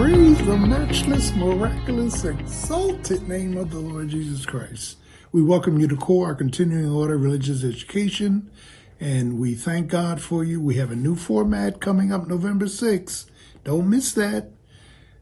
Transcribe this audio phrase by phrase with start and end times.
[0.00, 4.96] Praise the matchless, miraculous, exalted name of the Lord Jesus Christ.
[5.30, 8.50] We welcome you to CORE, our continuing order religious education,
[8.98, 10.58] and we thank God for you.
[10.58, 13.26] We have a new format coming up November 6th.
[13.62, 14.52] Don't miss that.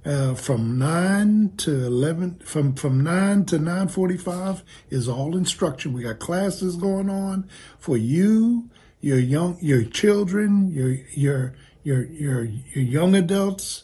[0.06, 6.20] Uh, from 9 to 11 from from 9 to 9:45 is all instruction we got
[6.20, 7.48] classes going on
[7.80, 8.70] for you
[9.00, 11.52] your young your children your your
[11.82, 13.82] your your your young adults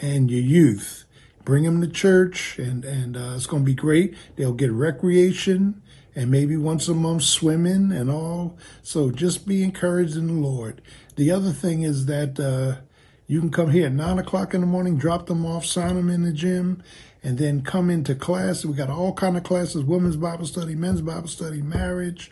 [0.00, 1.04] and your youth
[1.44, 5.80] bring them to church and and uh, it's going to be great they'll get recreation
[6.14, 10.80] and maybe once a month swimming and all so just be encouraged in the lord
[11.16, 12.80] the other thing is that uh,
[13.26, 16.08] you can come here at 9 o'clock in the morning, drop them off, sign them
[16.08, 16.82] in the gym,
[17.24, 18.64] and then come into class.
[18.64, 22.30] We got all kind of classes, women's Bible study, men's Bible study, marriage,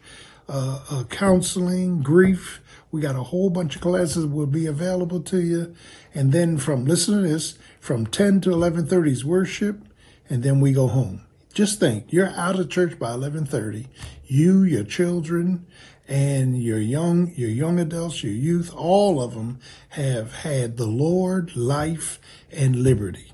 [0.48, 2.60] uh, uh, counseling, grief.
[2.94, 5.74] We got a whole bunch of classes will be available to you.
[6.14, 9.84] And then from, listen to this, from 10 to 11.30 is worship,
[10.30, 11.22] and then we go home.
[11.52, 13.88] Just think, you're out of church by 11.30.
[14.26, 15.66] You, your children,
[16.06, 19.58] and your young your young adults your youth all of them
[19.88, 22.20] have had the lord life
[22.52, 23.32] and liberty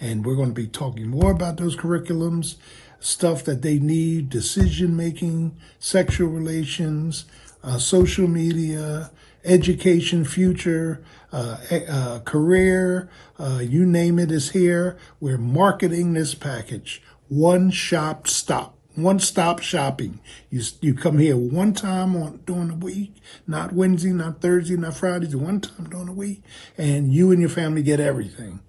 [0.00, 2.54] and we're going to be talking more about those curriculums
[3.00, 7.24] stuff that they need decision making sexual relations
[7.64, 9.10] uh, social media
[9.44, 11.56] education future uh,
[11.88, 18.74] uh, career uh, you name it is here we're marketing this package one shop stop
[18.94, 20.20] one stop shopping.
[20.50, 24.94] You you come here one time on during the week, not Wednesday, not Thursday, not
[24.94, 26.42] Fridays, one time during the week,
[26.78, 28.60] and you and your family get everything.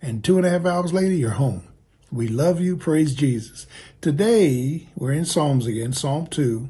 [0.00, 1.64] And two and a half hours later, you're home.
[2.10, 2.76] We love you.
[2.76, 3.66] Praise Jesus.
[4.00, 6.68] Today, we're in Psalms again, Psalm 2.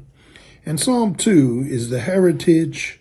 [0.65, 2.99] And Psalm 2 is the heritage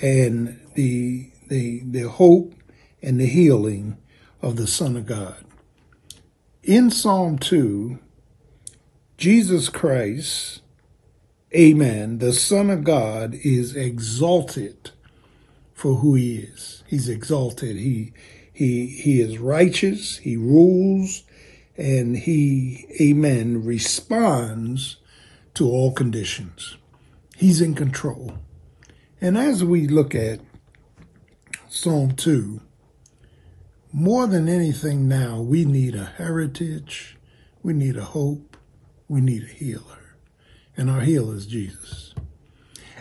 [0.00, 2.54] and the, the, the hope
[3.02, 3.98] and the healing
[4.40, 5.44] of the Son of God.
[6.62, 7.98] In Psalm 2,
[9.18, 10.62] Jesus Christ,
[11.54, 14.90] amen, the Son of God is exalted
[15.74, 16.84] for who he is.
[16.86, 17.76] He's exalted.
[17.76, 18.12] He
[18.52, 21.24] he he is righteous, he rules,
[21.76, 24.98] and he, amen, responds
[25.54, 26.76] to all conditions.
[27.36, 28.34] He's in control.
[29.20, 30.40] And as we look at
[31.68, 32.60] Psalm 2,
[33.92, 37.18] more than anything now, we need a heritage,
[37.62, 38.56] we need a hope,
[39.08, 40.16] we need a healer.
[40.76, 42.14] And our healer is Jesus.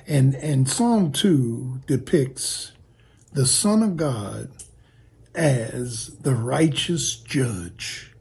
[0.08, 2.74] And, and Psalm 2 depicts
[3.34, 4.50] the Son of God
[5.34, 8.14] as the righteous judge.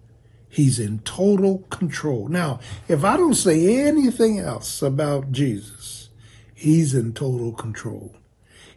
[0.49, 2.29] He's in total control.
[2.29, 6.00] Now, if I don't say anything else about Jesus,
[6.61, 8.15] he's in total control.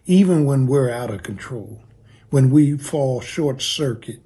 [0.05, 1.81] Even when we're out of control,
[2.29, 4.21] when we fall short circuit,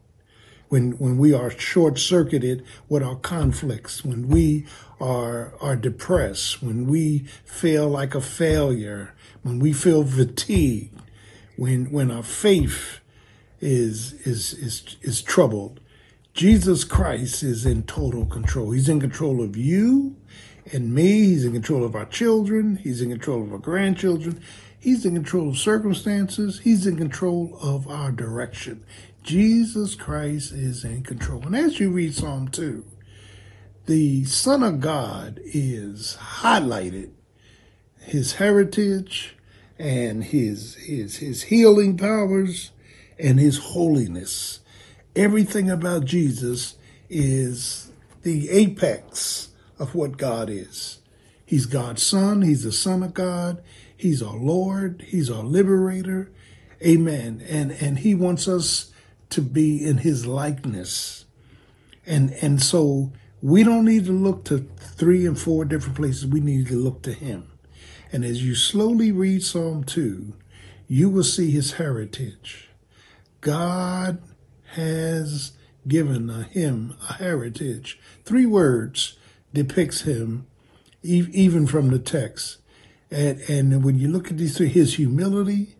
[0.69, 4.65] when when we are short circuited with our conflicts, when we
[4.99, 9.13] are are depressed, when we feel like a failure,
[9.43, 10.99] when we feel fatigued,
[11.55, 12.99] when when our faith
[13.59, 15.79] is is is is troubled,
[16.33, 18.71] Jesus Christ is in total control.
[18.71, 20.15] He's in control of you
[20.73, 21.25] and me.
[21.25, 22.77] He's in control of our children.
[22.77, 24.41] He's in control of our grandchildren.
[24.79, 26.59] He's in control of circumstances.
[26.59, 28.83] He's in control of our direction.
[29.23, 31.43] Jesus Christ is in control.
[31.45, 32.85] And as you read Psalm 2,
[33.85, 37.11] the Son of God is highlighted,
[37.99, 39.35] his heritage
[39.79, 42.71] and his, his, his healing powers
[43.19, 44.59] and his holiness.
[45.15, 46.75] Everything about Jesus
[47.09, 47.91] is
[48.23, 50.99] the apex of what God is.
[51.45, 52.41] He's God's son.
[52.41, 53.63] He's the son of God.
[53.95, 55.05] He's our Lord.
[55.07, 56.31] He's our liberator.
[56.85, 57.43] Amen.
[57.47, 58.91] And, and he wants us
[59.29, 61.25] to be in his likeness.
[62.05, 63.11] And and so
[63.41, 66.25] we don't need to look to three and four different places.
[66.25, 67.51] We need to look to him.
[68.11, 70.33] And as you slowly read Psalm 2,
[70.87, 72.69] you will see his heritage.
[73.41, 74.21] God
[74.71, 75.51] has
[75.87, 77.99] given him a heritage.
[78.23, 79.17] Three words
[79.57, 80.45] depicts him
[81.03, 82.57] even from the text.
[83.09, 85.75] And, and when you look at these three, his humility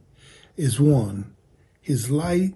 [0.56, 1.36] is one,
[1.82, 2.56] his light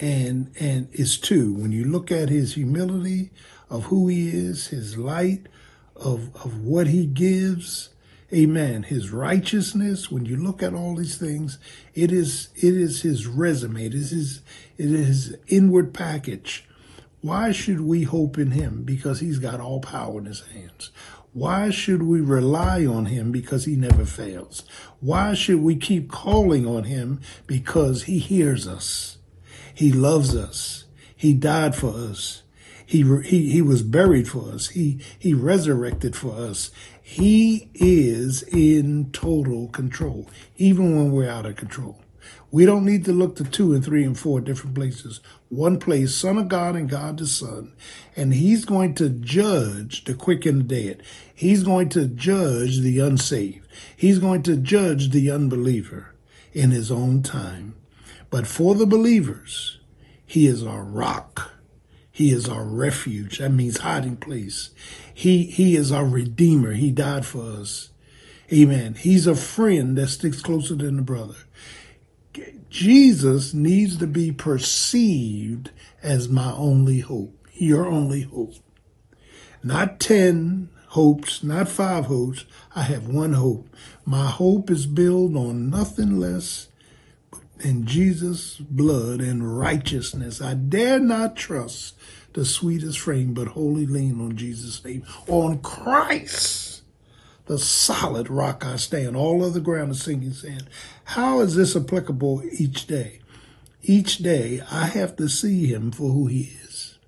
[0.00, 1.54] and and is two.
[1.54, 3.30] When you look at his humility
[3.70, 5.46] of who he is, his light
[5.94, 7.90] of of what he gives,
[8.32, 8.84] amen.
[8.84, 10.10] His righteousness.
[10.10, 11.58] When you look at all these things,
[11.94, 13.86] it is it is his resume.
[13.86, 14.40] It is his
[14.78, 16.66] it is his inward package.
[17.24, 18.82] Why should we hope in him?
[18.82, 20.90] Because he's got all power in his hands.
[21.32, 23.32] Why should we rely on him?
[23.32, 24.62] Because he never fails.
[25.00, 27.22] Why should we keep calling on him?
[27.46, 29.16] Because he hears us.
[29.72, 30.84] He loves us.
[31.16, 32.42] He died for us.
[32.84, 34.68] He, he, he was buried for us.
[34.68, 36.72] He, he resurrected for us.
[37.00, 40.28] He is in total control,
[40.58, 42.03] even when we're out of control.
[42.50, 45.20] We don't need to look to two and three and four different places.
[45.48, 47.72] One place, Son of God and God the Son.
[48.14, 51.02] And he's going to judge the quick and the dead.
[51.34, 53.66] He's going to judge the unsaved.
[53.96, 56.14] He's going to judge the unbeliever
[56.52, 57.74] in his own time.
[58.30, 59.78] But for the believers,
[60.26, 61.52] he is our rock.
[62.10, 63.38] He is our refuge.
[63.38, 64.70] That means hiding place.
[65.12, 66.74] He, he is our redeemer.
[66.74, 67.90] He died for us.
[68.52, 68.94] Amen.
[68.94, 71.34] He's a friend that sticks closer than a brother.
[72.74, 75.70] Jesus needs to be perceived
[76.02, 78.54] as my only hope, your only hope.
[79.62, 82.46] Not 10 hopes, not five hopes.
[82.74, 83.68] I have one hope.
[84.04, 86.66] My hope is built on nothing less
[87.58, 90.42] than Jesus' blood and righteousness.
[90.42, 91.94] I dare not trust
[92.32, 96.73] the sweetest frame, but wholly lean on Jesus' name, on Christ
[97.46, 99.16] the solid rock I stand.
[99.16, 100.68] All other ground is sinking sand.
[101.04, 103.20] How is this applicable each day?
[103.82, 106.98] Each day I have to see him for who he is.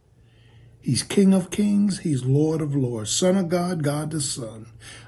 [0.80, 2.00] He's King of kings.
[2.00, 4.66] He's Lord of lords, Son of God, God the Son,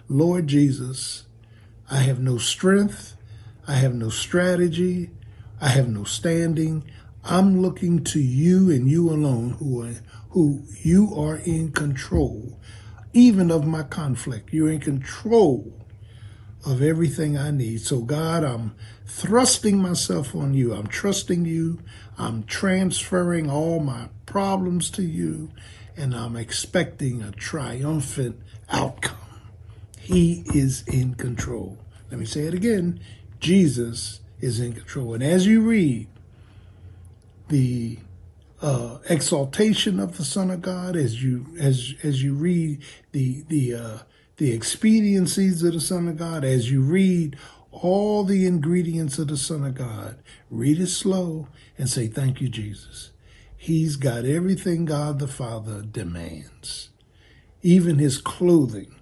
[0.09, 1.25] Lord Jesus.
[1.91, 3.15] I have no strength.
[3.67, 5.11] I have no strategy.
[5.61, 6.85] I have no standing.
[7.23, 9.95] I'm looking to you and you alone who are,
[10.31, 12.59] who you are in control
[13.12, 14.52] even of my conflict.
[14.52, 15.72] You're in control
[16.66, 17.81] of everything I need.
[17.81, 18.75] So, God, I'm
[19.06, 20.75] thrusting myself on you.
[20.75, 21.81] I'm trusting you.
[22.19, 25.50] I'm transferring all my problems to you,
[25.96, 29.16] and I'm expecting a triumphant outcome.
[30.00, 31.78] He is in control.
[32.10, 33.00] Let me say it again
[33.40, 35.14] Jesus is in control.
[35.14, 36.08] And as you read
[37.49, 37.99] the
[38.60, 42.82] uh, exaltation of the Son of God, as you as as you read
[43.12, 43.99] the the uh,
[44.37, 47.37] the expediencies of the Son of God, as you read
[47.70, 50.19] all the ingredients of the Son of God,
[50.50, 53.12] read it slow and say, "Thank you, Jesus."
[53.56, 56.90] He's got everything God the Father demands.
[57.60, 58.94] Even his clothing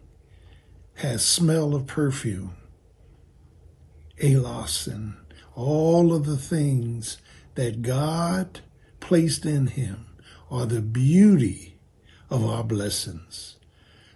[0.96, 2.56] has smell of perfume,
[4.20, 5.14] aloes, and
[5.54, 7.18] all of the things
[7.54, 8.60] that God
[9.06, 10.04] placed in him
[10.50, 11.78] are the beauty
[12.28, 13.54] of our blessings.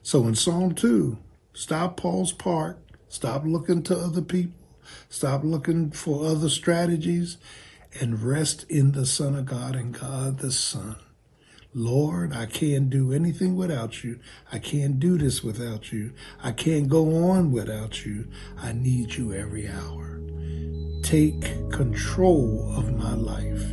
[0.02, 1.16] So in Psalm 2,
[1.52, 2.76] stop Paul's part,
[3.08, 4.66] stop looking to other people,
[5.08, 7.36] stop looking for other strategies,
[8.00, 10.96] and rest in the Son of God and God the Son.
[11.72, 14.18] Lord, I can't do anything without you.
[14.50, 16.14] I can't do this without you.
[16.42, 18.26] I can't go on without you.
[18.58, 20.20] I need you every hour.
[21.04, 23.72] Take control of my life.